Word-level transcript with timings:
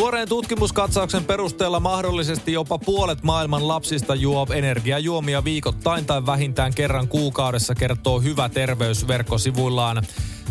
Tuoreen 0.00 0.28
tutkimuskatsauksen 0.28 1.24
perusteella 1.24 1.80
mahdollisesti 1.80 2.52
jopa 2.52 2.78
puolet 2.78 3.22
maailman 3.22 3.68
lapsista 3.68 4.14
juo 4.14 4.46
energiajuomia 4.54 5.44
viikoittain 5.44 6.06
tai 6.06 6.26
vähintään 6.26 6.74
kerran 6.74 7.08
kuukaudessa, 7.08 7.74
kertoo 7.74 8.20
Hyvä 8.20 8.48
terveys 8.48 9.08
verkkosivuillaan. 9.08 10.02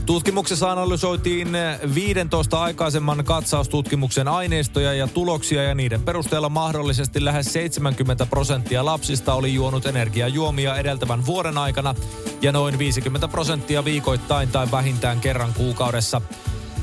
Tutkimuksessa 0.05 0.71
analysoitiin 0.71 1.47
15 1.95 2.61
aikaisemman 2.61 3.25
katsaustutkimuksen 3.25 4.27
aineistoja 4.27 4.93
ja 4.93 5.07
tuloksia 5.07 5.63
ja 5.63 5.75
niiden 5.75 6.03
perusteella 6.03 6.49
mahdollisesti 6.49 7.25
lähes 7.25 7.53
70 7.53 8.25
prosenttia 8.25 8.85
lapsista 8.85 9.33
oli 9.33 9.53
juonut 9.53 9.85
energiajuomia 9.85 10.77
edeltävän 10.77 11.25
vuoden 11.25 11.57
aikana 11.57 11.95
ja 12.41 12.51
noin 12.51 12.79
50 12.79 13.27
prosenttia 13.27 13.85
viikoittain 13.85 14.49
tai 14.49 14.71
vähintään 14.71 15.19
kerran 15.19 15.53
kuukaudessa. 15.53 16.21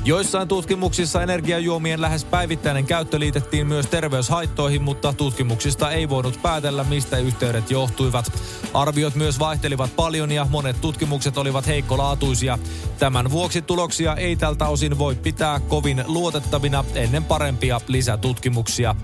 Joissain 0.07 0.47
tutkimuksissa 0.47 1.23
energiajuomien 1.23 2.01
lähes 2.01 2.25
päivittäinen 2.25 2.85
käyttö 2.85 3.19
liitettiin 3.19 3.67
myös 3.67 3.87
terveyshaittoihin, 3.87 4.81
mutta 4.81 5.13
tutkimuksista 5.13 5.91
ei 5.91 6.09
voinut 6.09 6.39
päätellä, 6.41 6.83
mistä 6.83 7.17
yhteydet 7.17 7.71
johtuivat. 7.71 8.31
Arviot 8.73 9.15
myös 9.15 9.39
vaihtelivat 9.39 9.95
paljon 9.95 10.31
ja 10.31 10.47
monet 10.49 10.81
tutkimukset 10.81 11.37
olivat 11.37 11.67
heikkolaatuisia. 11.67 12.59
Tämän 12.99 13.31
vuoksi 13.31 13.61
tuloksia 13.61 14.15
ei 14.15 14.35
tältä 14.35 14.67
osin 14.67 14.97
voi 14.97 15.15
pitää 15.15 15.59
kovin 15.59 16.03
luotettavina 16.05 16.85
ennen 16.95 17.23
parempia 17.23 17.81
lisätutkimuksia. 17.87 18.95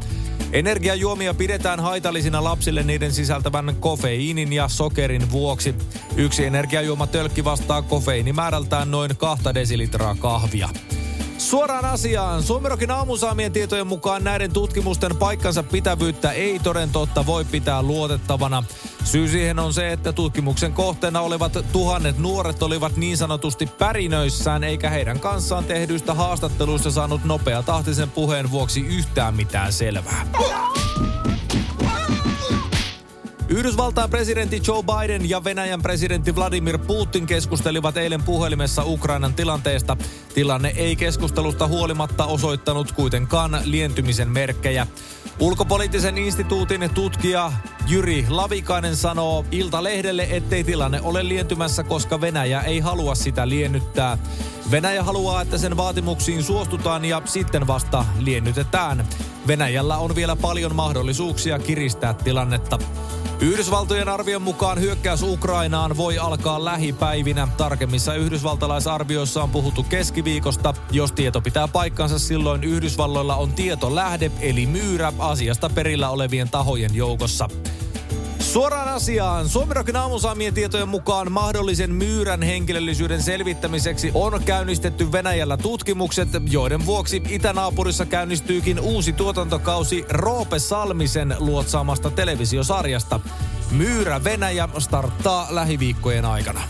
Energiajuomia 0.52 1.34
pidetään 1.34 1.80
haitallisina 1.80 2.44
lapsille 2.44 2.84
niiden 2.84 3.14
sisältävän 3.14 3.76
kofeiinin 3.80 4.54
ja 4.54 4.68
sokerin 4.68 5.32
vuoksi. 5.32 5.76
Yksi 6.16 6.46
energiajuoma 6.46 7.08
tölkki 7.08 7.44
vastaa 7.44 7.82
kofeiinimäärältään 7.82 8.92
noin 8.92 9.18
2 9.18 9.46
desilitraa 9.54 10.16
kahvia. 10.20 10.70
Suoraan 11.50 11.86
asiaan. 11.86 12.44
Suomerokin 12.44 12.92
aamusaamien 12.92 13.52
tietojen 13.52 13.88
mukaan 13.88 14.24
näiden 14.24 14.54
tutkimusten 14.54 15.16
paikkansa 15.16 15.64
pitävyyttä 15.64 16.32
ei 16.32 16.60
toden 16.60 16.90
totta 16.90 17.26
voi 17.26 17.46
pitää 17.46 17.82
luotettavana. 17.82 18.64
Syy 19.04 19.28
siihen 19.28 19.60
on 19.60 19.74
se, 19.74 19.92
että 19.92 20.14
tutkimuksen 20.14 20.74
kohteena 20.74 21.22
olevat 21.22 21.58
tuhannet 21.72 22.18
nuoret 22.18 22.64
olivat 22.64 22.98
niin 22.98 23.18
sanotusti 23.18 23.66
pärinöissään, 23.66 24.64
eikä 24.64 24.90
heidän 24.90 25.20
kanssaan 25.20 25.64
tehdyistä 25.64 26.14
haastatteluista 26.14 26.92
saanut 26.92 27.24
nopea 27.24 27.64
tahtisen 27.64 28.12
puheen 28.12 28.52
vuoksi 28.52 28.80
yhtään 28.82 29.36
mitään 29.36 29.74
selvää. 29.74 30.28
Yhdysvaltain 33.54 34.10
presidentti 34.10 34.62
Joe 34.68 34.84
Biden 34.84 35.30
ja 35.30 35.44
Venäjän 35.44 35.82
presidentti 35.82 36.36
Vladimir 36.36 36.78
Putin 36.78 37.26
keskustelivat 37.26 37.98
eilen 37.98 38.24
puhelimessa 38.24 38.84
Ukrainan 38.86 39.34
tilanteesta. 39.34 39.98
Tilanne 40.34 40.74
ei 40.76 40.96
keskustelusta 40.96 41.68
huolimatta 41.68 42.26
osoittanut 42.26 42.92
kuitenkaan 42.92 43.60
lientymisen 43.64 44.30
merkkejä. 44.30 44.88
Ulkopoliittisen 45.40 46.18
instituutin 46.18 46.90
tutkija 46.94 47.52
Jyri 47.88 48.26
Lavikainen 48.30 48.96
sanoo 48.96 49.46
Ilta-lehdelle, 49.52 50.28
ettei 50.30 50.64
tilanne 50.64 51.02
ole 51.02 51.28
lientymässä, 51.28 51.84
koska 51.84 52.22
Venäjä 52.22 52.62
ei 52.62 52.80
halua 52.80 53.16
sitä 53.16 53.50
liennyttää. 53.50 54.18
Venäjä 54.72 55.04
haluaa, 55.04 55.42
että 55.42 55.58
sen 55.58 55.78
vaatimuksiin 55.78 56.44
suostutaan 56.44 57.06
ja 57.06 57.22
sitten 57.26 57.68
vasta 57.68 58.06
liennytetään. 58.20 59.08
Venäjällä 59.48 59.98
on 59.98 60.16
vielä 60.16 60.36
paljon 60.36 60.76
mahdollisuuksia 60.76 61.60
kiristää 61.60 62.14
tilannetta. 62.14 62.80
Yhdysvaltojen 63.40 64.10
arvion 64.10 64.42
mukaan 64.42 64.80
hyökkäys 64.80 65.24
Ukrainaan 65.24 65.98
voi 65.98 66.18
alkaa 66.18 66.66
lähipäivinä. 66.66 67.48
Tarkemmissa 67.58 68.16
yhdysvaltalaisarvioissa 68.16 69.44
on 69.44 69.50
puhuttu 69.50 69.84
keskiviikosta. 69.84 70.74
Jos 70.92 71.12
tieto 71.12 71.42
pitää 71.42 71.68
paikkansa, 71.68 72.20
silloin 72.20 72.64
Yhdysvalloilla 72.64 73.36
on 73.36 73.54
tietolähde 73.54 74.32
eli 74.40 74.66
myyrä 74.66 75.14
asiasta 75.20 75.70
perillä 75.70 76.10
olevien 76.10 76.50
tahojen 76.50 76.96
joukossa. 76.96 77.50
Suoraan 78.54 78.88
asiaan. 78.88 79.50
Suomirokin 79.50 79.96
aamusaamien 79.96 80.54
tietojen 80.54 80.90
mukaan 80.90 81.32
mahdollisen 81.32 81.92
myyrän 81.92 82.42
henkilöllisyyden 82.42 83.24
selvittämiseksi 83.24 84.12
on 84.14 84.44
käynnistetty 84.44 85.12
Venäjällä 85.12 85.58
tutkimukset, 85.58 86.30
joiden 86.52 86.86
vuoksi 86.86 87.22
itänaapurissa 87.30 88.06
käynnistyykin 88.06 88.80
uusi 88.80 89.14
tuotantokausi 89.14 90.06
Roope 90.10 90.60
Salmisen 90.60 91.36
luotsaamasta 91.40 92.12
televisiosarjasta. 92.12 93.20
Myyrä 93.72 94.24
Venäjä 94.24 94.70
starttaa 94.80 95.48
lähiviikkojen 95.50 96.26
aikana. 96.26 96.62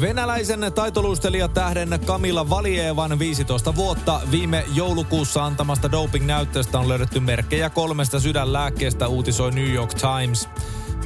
Venäläisen 0.00 0.72
taitoluistelijatähden 0.74 2.00
Kamila 2.06 2.50
Valievan 2.50 3.18
15 3.18 3.74
vuotta 3.74 4.20
viime 4.30 4.64
joulukuussa 4.74 5.44
antamasta 5.44 5.92
doping-näytteestä 5.92 6.78
on 6.78 6.88
löydetty 6.88 7.20
merkkejä 7.20 7.70
kolmesta 7.70 8.20
sydänlääkkeestä, 8.20 9.08
uutisoi 9.08 9.50
New 9.50 9.72
York 9.72 9.90
Times. 9.94 10.48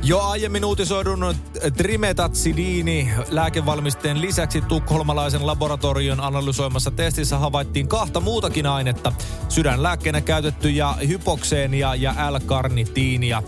Jo 0.02 0.20
aiemmin 0.20 0.64
uutisoidun 0.64 1.34
trimetatsidini 1.76 3.10
lääkevalmisteen 3.30 4.20
lisäksi 4.20 4.60
tukholmalaisen 4.60 5.46
laboratorion 5.46 6.20
analysoimassa 6.20 6.90
testissä 6.90 7.38
havaittiin 7.38 7.88
kahta 7.88 8.20
muutakin 8.20 8.66
ainetta, 8.66 9.12
sydänlääkkeenä 9.48 10.20
käytettyjä 10.20 10.92
hypokseenia 10.92 11.94
ja 11.94 12.14
L-karnitiinia. 12.30 13.42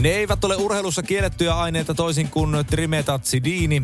Ne 0.00 0.08
eivät 0.08 0.44
ole 0.44 0.56
urheilussa 0.56 1.02
kiellettyjä 1.02 1.54
aineita 1.54 1.94
toisin 1.94 2.28
kuin 2.28 2.56
trimetatsidini. 2.70 3.82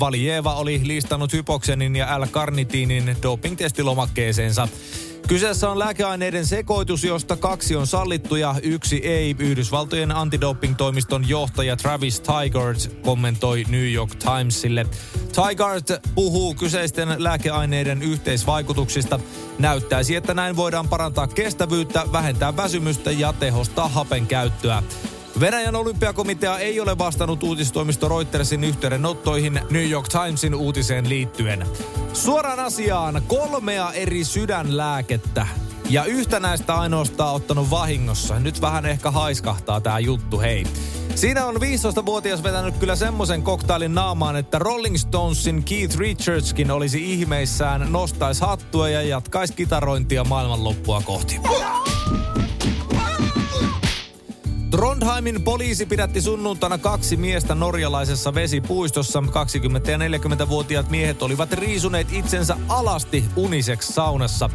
Valjeva 0.00 0.54
oli 0.54 0.80
listannut 0.84 1.32
hypoksenin 1.32 1.96
ja 1.96 2.20
L-karnitiinin 2.20 3.16
doping-testilomakkeeseensa. 3.22 4.68
Kyseessä 5.28 5.70
on 5.70 5.78
lääkeaineiden 5.78 6.46
sekoitus, 6.46 7.04
josta 7.04 7.36
kaksi 7.36 7.76
on 7.76 7.86
sallittu 7.86 8.36
ja 8.36 8.54
yksi 8.62 8.96
ei. 8.96 9.36
Yhdysvaltojen 9.38 10.12
antidoping-toimiston 10.12 11.28
johtaja 11.28 11.76
Travis 11.76 12.20
Tigard 12.20 12.76
kommentoi 13.02 13.64
New 13.68 13.92
York 13.92 14.14
Timesille. 14.14 14.86
Tigard 15.48 16.00
puhuu 16.14 16.54
kyseisten 16.54 17.08
lääkeaineiden 17.18 18.02
yhteisvaikutuksista. 18.02 19.20
Näyttäisi, 19.58 20.16
että 20.16 20.34
näin 20.34 20.56
voidaan 20.56 20.88
parantaa 20.88 21.26
kestävyyttä, 21.26 22.04
vähentää 22.12 22.56
väsymystä 22.56 23.10
ja 23.10 23.32
tehostaa 23.32 23.88
hapen 23.88 24.26
käyttöä. 24.26 24.82
Venäjän 25.40 25.76
olympiakomitea 25.76 26.58
ei 26.58 26.80
ole 26.80 26.98
vastannut 26.98 27.42
uutistoimisto 27.42 28.08
Reutersin 28.08 28.64
yhteydenottoihin 28.64 29.60
New 29.70 29.90
York 29.90 30.08
Timesin 30.08 30.54
uutiseen 30.54 31.08
liittyen. 31.08 31.66
Suoraan 32.12 32.60
asiaan 32.60 33.22
kolmea 33.26 33.92
eri 33.92 34.24
sydänlääkettä 34.24 35.46
ja 35.90 36.04
yhtä 36.04 36.40
näistä 36.40 36.74
ainoastaan 36.74 37.34
ottanut 37.34 37.70
vahingossa. 37.70 38.40
Nyt 38.40 38.60
vähän 38.60 38.86
ehkä 38.86 39.10
haiskahtaa 39.10 39.80
tämä 39.80 39.98
juttu, 39.98 40.40
hei. 40.40 40.66
Siinä 41.14 41.46
on 41.46 41.54
15-vuotias 41.54 42.42
vetänyt 42.42 42.76
kyllä 42.76 42.96
semmoisen 42.96 43.42
koktailin 43.42 43.94
naamaan, 43.94 44.36
että 44.36 44.58
Rolling 44.58 44.96
Stonesin 44.96 45.64
Keith 45.64 45.96
Richardskin 45.96 46.70
olisi 46.70 47.12
ihmeissään, 47.12 47.92
nostaisi 47.92 48.40
hattua 48.40 48.88
ja 48.88 49.02
jatkaisi 49.02 49.52
kitarointia 49.52 50.24
maailmanloppua 50.24 51.02
kohti. 51.04 51.40
Trondheimin 54.70 55.42
poliisi 55.42 55.86
pidätti 55.86 56.20
sunnuntaina 56.20 56.78
kaksi 56.78 57.16
miestä 57.16 57.54
norjalaisessa 57.54 58.34
vesipuistossa. 58.34 59.22
20- 59.86 59.90
ja 59.90 59.98
40-vuotiaat 59.98 60.90
miehet 60.90 61.22
olivat 61.22 61.52
riisuneet 61.52 62.12
itsensä 62.12 62.56
alasti 62.68 63.24
uniseksi 63.36 63.92
saunassa. 63.92 64.50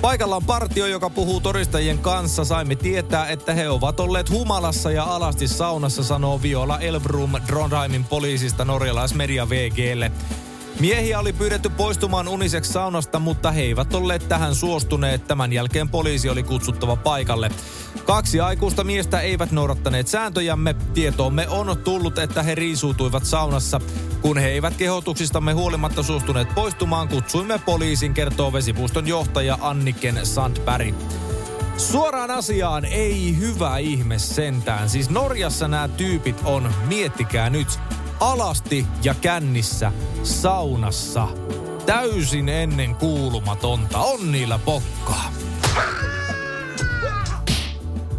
Paikalla 0.00 0.36
on 0.36 0.44
partio, 0.44 0.86
joka 0.86 1.10
puhuu 1.10 1.40
todistajien 1.40 1.98
kanssa. 1.98 2.44
Saimme 2.44 2.76
tietää, 2.76 3.28
että 3.28 3.54
he 3.54 3.68
ovat 3.68 4.00
olleet 4.00 4.30
humalassa 4.30 4.90
ja 4.90 5.04
alasti 5.04 5.48
saunassa, 5.48 6.04
sanoo 6.04 6.42
Viola 6.42 6.78
Elbrum 6.78 7.32
Trondheimin 7.46 8.04
poliisista 8.04 8.64
norjalaismedia 8.64 9.48
VGlle. 9.48 10.12
Miehiä 10.80 11.18
oli 11.18 11.32
pyydetty 11.32 11.68
poistumaan 11.68 12.28
uniseksi 12.28 12.72
saunasta, 12.72 13.18
mutta 13.18 13.50
he 13.50 13.62
eivät 13.62 13.94
olleet 13.94 14.28
tähän 14.28 14.54
suostuneet. 14.54 15.26
Tämän 15.26 15.52
jälkeen 15.52 15.88
poliisi 15.88 16.28
oli 16.28 16.42
kutsuttava 16.42 16.96
paikalle. 16.96 17.50
Kaksi 18.04 18.40
aikuista 18.40 18.84
miestä 18.84 19.20
eivät 19.20 19.50
noudattaneet 19.50 20.08
sääntöjämme. 20.08 20.74
Tietoomme 20.94 21.48
on 21.48 21.78
tullut, 21.84 22.18
että 22.18 22.42
he 22.42 22.54
riisuutuivat 22.54 23.24
saunassa. 23.24 23.80
Kun 24.22 24.38
he 24.38 24.48
eivät 24.48 24.76
kehotuksistamme 24.76 25.52
huolimatta 25.52 26.02
suostuneet 26.02 26.54
poistumaan, 26.54 27.08
kutsuimme 27.08 27.60
poliisin, 27.66 28.14
kertoo 28.14 28.52
vesipuiston 28.52 29.08
johtaja 29.08 29.58
Anniken 29.60 30.26
Sandberg. 30.26 30.94
Suoraan 31.76 32.30
asiaan 32.30 32.84
ei 32.84 33.36
hyvä 33.38 33.78
ihme 33.78 34.18
sentään. 34.18 34.90
Siis 34.90 35.10
Norjassa 35.10 35.68
nämä 35.68 35.88
tyypit 35.88 36.40
on, 36.44 36.74
miettikää 36.86 37.50
nyt, 37.50 37.78
alasti 38.32 38.86
ja 39.02 39.14
kännissä 39.14 39.92
saunassa. 40.22 41.28
Täysin 41.86 42.48
ennen 42.48 42.94
kuulumatonta. 42.94 43.98
On 43.98 44.32
niillä 44.32 44.58
pokkaa. 44.58 45.32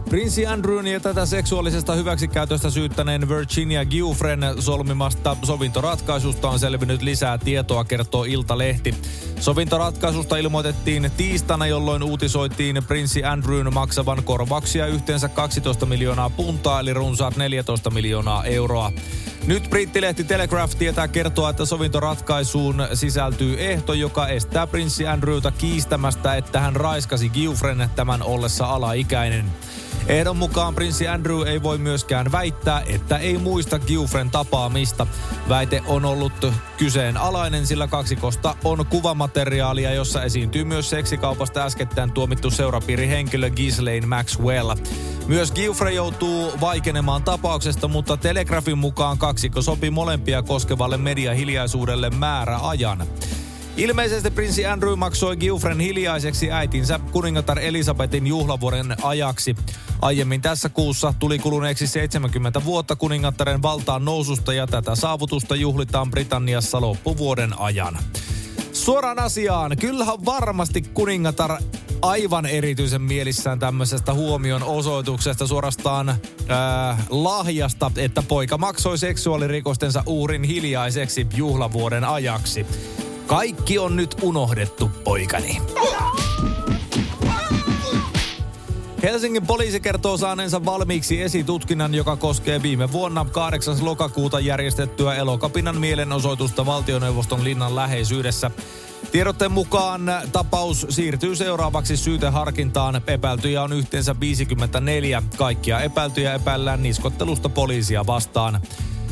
Prinssi 0.10 0.46
Andrewn 0.46 0.88
ja 0.88 1.00
tätä 1.00 1.25
seksuaalisesta 1.25 1.94
hyväksikäytöstä 1.94 2.69
syyttäneen 2.69 3.30
Virginia 3.30 3.86
Giuffren 3.86 4.42
solmimasta 4.60 5.38
sovintoratkaisusta 5.44 6.50
on 6.50 6.60
selvinnyt 6.60 7.02
lisää 7.02 7.38
tietoa, 7.38 7.84
kertoo 7.84 8.24
Iltalehti. 8.24 8.96
Sovintoratkaisusta 9.40 10.38
ilmoitettiin 10.38 11.12
tiistaina, 11.18 11.68
jolloin 11.68 12.04
uutisoitiin 12.04 12.84
prinssi 12.88 13.24
Andrewn 13.24 13.74
maksavan 13.74 14.24
korvauksia 14.24 14.88
yhteensä 14.88 15.30
12 15.30 15.86
miljoonaa 15.86 16.30
puntaa, 16.30 16.80
eli 16.80 16.94
runsaat 16.94 17.38
14 17.38 17.90
miljoonaa 17.90 18.44
euroa. 18.44 18.92
Nyt 19.47 19.69
brittilehti 19.69 20.24
Telegraph 20.24 20.75
tietää 20.75 21.07
kertoa, 21.07 21.50
että 21.50 21.65
sovintoratkaisuun 21.65 22.88
sisältyy 22.94 23.56
ehto, 23.59 23.94
joka 23.94 24.27
estää 24.27 24.68
prinssi 24.68 25.07
Andrewta 25.07 25.51
kiistämästä, 25.51 26.36
että 26.36 26.59
hän 26.59 26.75
raiskasi 26.75 27.30
Giuffren 27.30 27.89
tämän 27.95 28.24
ollessa 28.24 28.65
alaikäinen. 28.65 29.45
Ehdon 30.07 30.38
mukaan 30.38 30.75
prinssi 30.75 31.07
Andrew 31.07 31.47
ei 31.47 31.63
voi 31.63 31.77
myöskään 31.77 32.31
väittää, 32.31 32.81
että 32.88 33.18
ei 33.18 33.38
muista 33.38 33.80
Giuffren 33.80 34.31
tapaamista. 34.31 35.07
Väite 35.50 35.81
on 35.88 36.06
ollut 36.06 36.47
kyseenalainen, 36.77 37.68
sillä 37.68 37.88
kaksikosta 37.88 38.56
on 38.63 38.86
kuvamateriaalia, 38.86 39.94
jossa 39.94 40.24
esiintyy 40.24 40.63
myös 40.63 40.89
seksikaupasta 40.89 41.63
äskettäin 41.65 42.12
tuomittu 42.12 42.51
seurapiirihenkilö 42.51 43.50
Ghislaine 43.50 44.07
Maxwell. 44.07 44.75
Myös 45.27 45.51
Giuffre 45.51 45.94
joutuu 45.94 46.51
vaikenemaan 46.62 47.24
tapauksesta, 47.24 47.88
mutta 47.88 48.18
Telegrafin 48.18 48.77
mukaan 48.77 49.18
kaksikko 49.35 49.61
sopi 49.61 49.89
molempia 49.89 50.43
koskevalle 50.43 50.97
mediahiljaisuudelle 50.97 52.09
määräajan. 52.09 53.07
Ilmeisesti 53.77 54.31
prinssi 54.31 54.65
Andrew 54.65 54.97
maksoi 54.97 55.37
Giuffren 55.37 55.79
hiljaiseksi 55.79 56.51
äitinsä 56.51 56.99
kuningatar 57.11 57.59
Elisabetin 57.59 58.27
juhlavuoden 58.27 58.95
ajaksi. 59.03 59.55
Aiemmin 60.01 60.41
tässä 60.41 60.69
kuussa 60.69 61.13
tuli 61.19 61.39
kuluneeksi 61.39 61.87
70 61.87 62.63
vuotta 62.63 62.95
kuningattaren 62.95 63.61
valtaan 63.61 64.05
noususta 64.05 64.53
ja 64.53 64.67
tätä 64.67 64.95
saavutusta 64.95 65.55
juhlitaan 65.55 66.11
Britanniassa 66.11 66.81
loppuvuoden 66.81 67.59
ajan. 67.59 67.97
Suoraan 68.73 69.19
asiaan, 69.19 69.77
kyllähän 69.77 70.25
varmasti 70.25 70.81
kuningatar 70.81 71.57
aivan 72.01 72.45
erityisen 72.45 73.01
mielissään 73.01 73.59
tämmöisestä 73.59 74.13
huomion 74.13 74.63
osoituksesta 74.63 75.47
suorastaan 75.47 76.15
ää, 76.47 76.97
lahjasta, 77.09 77.92
että 77.97 78.24
poika 78.27 78.57
maksoi 78.57 78.97
seksuaalirikostensa 78.97 80.03
uurin 80.06 80.44
hiljaiseksi 80.44 81.27
juhlavuoden 81.36 82.03
ajaksi. 82.03 82.65
Kaikki 83.27 83.80
on 83.80 83.95
nyt 83.95 84.15
unohdettu, 84.21 84.92
poikani. 85.03 85.62
Helsingin 89.03 89.47
poliisi 89.47 89.80
kertoo 89.80 90.18
saaneensa 90.18 90.65
valmiiksi 90.65 91.21
esitutkinnan, 91.21 91.95
joka 91.95 92.15
koskee 92.15 92.62
viime 92.62 92.92
vuonna 92.92 93.25
8. 93.31 93.77
lokakuuta 93.81 94.39
järjestettyä 94.39 95.15
Elokapinan 95.15 95.77
mielenosoitusta 95.77 96.65
valtioneuvoston 96.65 97.44
linnan 97.44 97.75
läheisyydessä. 97.75 98.51
Tiedotteen 99.12 99.52
mukaan 99.52 100.02
tapaus 100.31 100.86
siirtyy 100.90 101.36
seuraavaksi 101.36 101.98
syyteharkintaan. 101.98 103.02
Epäiltyjä 103.07 103.63
on 103.63 103.74
yhteensä 103.74 104.16
54. 104.19 105.24
Kaikkia 105.38 105.80
epäiltyjä 105.80 106.34
epäillään 106.34 106.84
niskottelusta 106.84 107.50
poliisia 107.50 108.06
vastaan. 108.07 108.62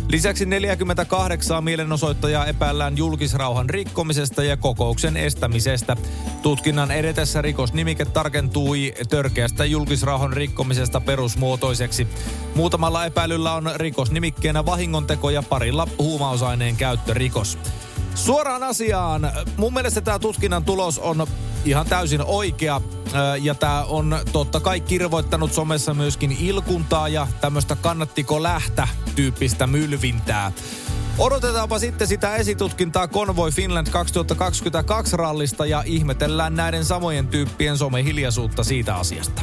Lisäksi 0.08 0.46
48 0.46 1.64
mielenosoittajaa 1.64 2.46
epäillään 2.46 2.98
julkisrauhan 2.98 3.70
rikkomisesta 3.70 4.44
ja 4.44 4.58
kokouksen 4.58 5.18
estämisestä. 5.18 5.98
Tutkinnan 6.42 6.92
edetessä 6.92 7.42
rikosnimike 7.42 8.06
tarkentui 8.06 8.94
törkeästä 9.10 9.66
julkisrauhan 9.66 10.34
rikkomisesta 10.34 11.02
perusmuotoiseksi. 11.02 12.08
Muutamalla 12.56 13.06
epäilyllä 13.06 13.54
on 13.54 13.72
rikosnimikkeenä 13.76 14.66
vahingonteko 14.66 15.30
ja 15.30 15.44
parilla 15.44 15.88
huumausaineen 16.00 16.76
käyttörikos. 16.76 17.58
Suoraan 18.16 18.64
asiaan. 18.64 19.32
Mun 19.58 19.74
mielestä 19.74 20.02
tämä 20.02 20.20
tutkinnan 20.20 20.66
tulos 20.66 21.00
on 21.00 21.28
ihan 21.66 21.86
täysin 21.86 22.22
oikea. 22.26 22.82
Ja 23.42 23.56
tämä 23.56 23.84
on 23.84 24.20
totta 24.32 24.60
kai 24.60 24.80
kirvoittanut 24.80 25.54
somessa 25.54 25.94
myöskin 25.94 26.38
ilkuntaa 26.40 27.08
ja 27.08 27.28
tämmöistä 27.42 27.76
kannattiko 27.76 28.44
lähtä 28.44 28.88
tyyppistä 29.16 29.68
mylvintää. 29.68 30.52
Odotetaanpa 31.18 31.80
sitten 31.80 32.08
sitä 32.08 32.36
esitutkintaa 32.36 33.08
Convoy 33.08 33.52
Finland 33.52 33.88
2022 33.90 35.18
rallista 35.18 35.66
ja 35.66 35.84
ihmetellään 35.86 36.56
näiden 36.56 36.86
samojen 36.86 37.28
tyyppien 37.28 37.78
somehiljaisuutta 37.78 38.64
siitä 38.64 38.96
asiasta. 38.96 39.42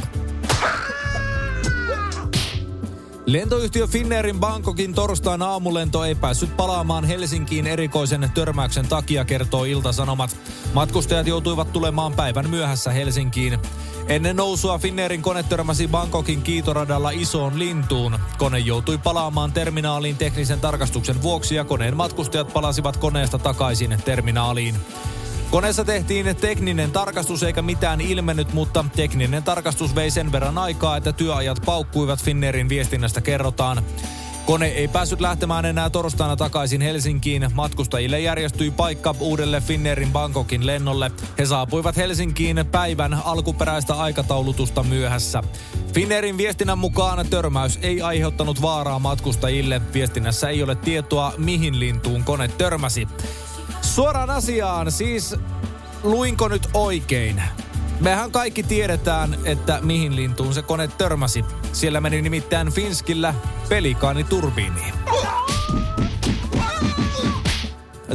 Lentoyhtiö 3.33 3.87
Finnairin 3.87 4.41
Bangkokin 4.41 4.95
torstain 4.95 5.43
aamulento 5.43 6.05
ei 6.05 6.15
päässyt 6.15 6.57
palaamaan 6.57 7.05
Helsinkiin 7.05 7.67
erikoisen 7.67 8.31
törmäyksen 8.35 8.89
takia, 8.89 9.25
kertoo 9.25 9.65
Ilta-Sanomat. 9.65 10.37
Matkustajat 10.75 11.27
joutuivat 11.27 11.73
tulemaan 11.73 12.13
päivän 12.13 12.51
myöhässä 12.51 12.91
Helsinkiin. 12.91 13.59
Ennen 14.09 14.37
nousua 14.37 14.79
Finnairin 14.79 15.23
kone 15.23 15.43
törmäsi 15.43 15.89
Bangkokin 15.89 16.43
kiitoradalla 16.43 17.11
isoon 17.11 17.59
lintuun. 17.59 18.19
Kone 18.39 18.59
joutui 18.59 18.99
palaamaan 18.99 19.53
terminaaliin 19.53 20.17
teknisen 20.17 20.61
tarkastuksen 20.61 21.23
vuoksi 21.23 21.55
ja 21.55 21.65
koneen 21.65 21.97
matkustajat 21.97 22.53
palasivat 22.53 22.97
koneesta 22.97 23.39
takaisin 23.39 23.99
terminaaliin. 24.05 24.75
Koneessa 25.51 25.85
tehtiin 25.85 26.37
tekninen 26.37 26.91
tarkastus 26.91 27.43
eikä 27.43 27.63
mitään 27.63 28.01
ilmennyt, 28.01 28.53
mutta 28.53 28.85
tekninen 28.97 29.43
tarkastus 29.43 29.95
vei 29.95 30.11
sen 30.11 30.33
verran 30.33 30.59
aikaa, 30.59 30.97
että 30.97 31.13
työajat 31.13 31.63
paukkuivat 31.65 32.23
Finnairin 32.23 32.69
viestinnästä 32.69 33.21
kerrotaan. 33.21 33.83
Kone 34.47 34.67
ei 34.67 34.89
päässyt 34.89 35.21
lähtemään 35.21 35.65
enää 35.65 35.91
torstaina 35.91 36.37
takaisin 36.37 36.81
Helsinkiin. 36.81 37.51
Matkustajille 37.55 38.21
järjestyi 38.21 38.71
paikka 38.71 39.15
uudelle 39.21 39.61
Finnairin 39.61 40.13
Bangkokin 40.13 40.67
lennolle. 40.67 41.11
He 41.39 41.47
saapuivat 41.47 41.97
Helsinkiin 41.97 42.65
päivän 42.71 43.15
alkuperäistä 43.25 43.95
aikataulutusta 43.95 44.83
myöhässä. 44.83 45.43
Finnairin 45.95 46.39
viestinnän 46.39 46.79
mukaan 46.79 47.27
törmäys 47.31 47.79
ei 47.83 48.03
aiheuttanut 48.03 48.63
vaaraa 48.63 48.99
matkustajille. 48.99 49.83
Viestinnässä 49.95 50.49
ei 50.49 50.63
ole 50.63 50.75
tietoa, 50.75 51.33
mihin 51.39 51.81
lintuun 51.81 52.25
kone 52.25 52.49
törmäsi. 52.49 53.09
Suoraan 53.95 54.31
asiaan, 54.31 54.93
siis 54.93 55.37
luinko 56.03 56.49
nyt 56.49 56.69
oikein? 56.75 57.43
Mehän 58.01 58.31
kaikki 58.31 58.63
tiedetään, 58.63 59.37
että 59.45 59.79
mihin 59.83 60.17
lintuun 60.17 60.55
se 60.55 60.63
kone 60.63 60.89
törmäsi. 60.89 61.45
Siellä 61.73 62.01
meni 62.01 62.23
nimittäin 62.23 62.73
Finskillä 62.73 63.35
pelikaani 63.69 64.25
turbiiniin. 64.25 64.95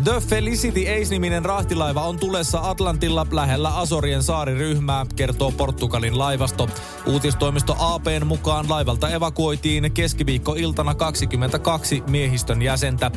The 0.03 0.21
Felicity 0.27 0.87
Ace-niminen 0.87 1.45
rahtilaiva 1.45 2.01
on 2.01 2.19
tulessa 2.19 2.59
Atlantilla 2.69 3.27
lähellä 3.31 3.75
Asorien 3.75 4.23
saariryhmää, 4.23 5.05
kertoo 5.15 5.51
Portugalin 5.51 6.19
laivasto. 6.19 6.69
Uutistoimisto 7.05 7.75
APn 7.79 8.25
mukaan 8.25 8.69
laivalta 8.69 9.09
evakuoitiin 9.09 9.91
keskiviikkoiltana 9.91 10.95
22 10.95 12.03
miehistön 12.07 12.61
jäsentä. 12.61 13.11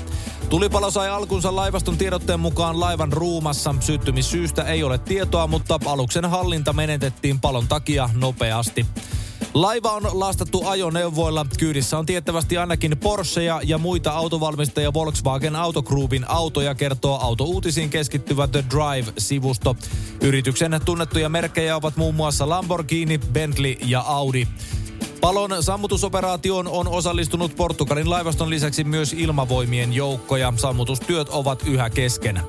Tulipalo 0.49 0.91
sai 0.91 1.09
alkunsa 1.09 1.57
laivaston 1.57 1.99
tiedotteen 1.99 2.41
mukaan 2.41 2.81
laivan 2.81 3.13
ruumassa. 3.13 3.75
Syttymissyystä 3.81 4.63
ei 4.63 4.83
ole 4.83 4.99
tietoa, 4.99 5.47
mutta 5.47 5.79
aluksen 5.87 6.25
hallinta 6.25 6.73
menetettiin 6.73 7.41
palon 7.41 7.69
takia 7.69 8.11
nopeasti. 8.15 8.87
Laiva 9.55 9.93
on 9.93 10.03
lastattu 10.13 10.67
ajoneuvoilla. 10.67 11.47
Kyydissä 11.59 11.99
on 11.99 12.07
tiettävästi 12.07 12.57
ainakin 12.57 12.99
Porscheja 12.99 13.61
ja 13.65 13.79
muita 13.79 14.11
autovalmistajia 14.11 14.93
Volkswagen 14.93 15.57
Autogroupin 15.57 16.25
autoja, 16.29 16.75
kertoo 16.75 17.19
autouutisiin 17.19 17.91
keskittyvä 17.91 18.49
The 18.49 18.65
Drive-sivusto. 18.71 19.77
Yrityksen 20.23 20.81
tunnettuja 20.85 21.29
merkkejä 21.29 21.77
ovat 21.77 21.97
muun 21.97 22.15
muassa 22.15 22.49
Lamborghini, 22.49 23.19
Bentley 23.19 23.77
ja 23.85 24.01
Audi. 24.01 24.47
Palon 25.21 25.63
sammutusoperaatioon 25.63 26.69
on 26.69 26.89
osallistunut 26.89 27.57
Portugalin 27.57 28.11
laivaston 28.11 28.51
lisäksi 28.51 28.85
myös 28.85 29.13
ilmavoimien 29.13 29.93
joukkoja. 29.93 30.53
Sammutustyöt 30.57 31.29
ovat 31.29 31.63
yhä 31.67 31.91
kesken. 31.91 32.41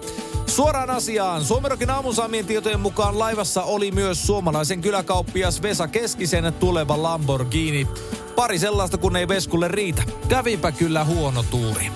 Suoraan 0.47 0.89
asiaan. 0.89 1.45
Suomerokin 1.45 1.89
aamusaamien 1.89 2.45
tietojen 2.45 2.79
mukaan 2.79 3.19
laivassa 3.19 3.63
oli 3.63 3.91
myös 3.91 4.27
suomalaisen 4.27 4.81
kyläkauppias 4.81 5.61
Vesa 5.61 5.87
Keskisen 5.87 6.53
tuleva 6.53 7.03
Lamborghini. 7.03 7.87
Pari 8.35 8.59
sellaista, 8.59 8.97
kun 8.97 9.15
ei 9.15 9.27
Veskulle 9.27 9.67
riitä. 9.67 10.03
Kävipä 10.27 10.71
kyllä 10.71 11.05
huono 11.05 11.43
tuuri. 11.43 11.91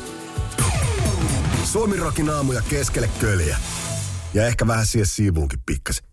Suomirokin 1.63 2.30
aamuja 2.30 2.62
keskelle 2.70 3.10
köljä. 3.20 3.58
Ja 4.34 4.48
ehkä 4.48 4.68
vähän 4.68 4.86
siihen 4.86 5.08
siivuunkin 5.08 5.60
pikkasen. 5.65 6.12